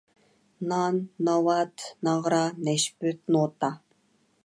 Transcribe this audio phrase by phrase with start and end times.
[0.71, 0.95] نان،
[1.27, 3.75] ناۋات، ناغرا، نەشپۈت، نوتا.